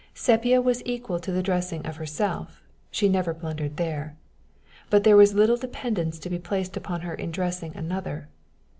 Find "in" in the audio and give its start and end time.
7.13-7.29